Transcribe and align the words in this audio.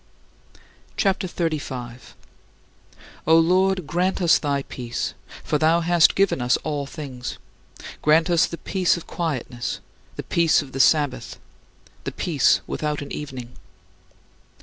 CHAPTER 0.97 1.27
XXXV 1.27 1.59
50. 1.61 2.05
O 3.27 3.37
Lord 3.37 3.77
God, 3.81 3.85
grant 3.85 4.19
us 4.23 4.39
thy 4.39 4.63
peace 4.63 5.13
for 5.43 5.59
thou 5.59 5.81
hast 5.81 6.15
given 6.15 6.41
us 6.41 6.57
all 6.63 6.87
things. 6.87 7.37
Grant 8.01 8.27
us 8.27 8.47
the 8.47 8.57
peace 8.57 8.97
of 8.97 9.05
quietness, 9.05 9.79
the 10.15 10.23
peace 10.23 10.63
of 10.63 10.71
the 10.71 10.79
Sabbath, 10.79 11.39
the 12.03 12.11
peace 12.11 12.61
without 12.65 13.03
an 13.03 13.11
evening. 13.11 13.51